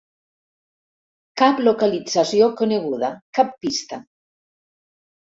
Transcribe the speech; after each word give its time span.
Cap 1.41 1.59
localització 1.67 2.47
coneguda, 2.61 3.11
cap 3.39 3.53
pista. 3.67 4.01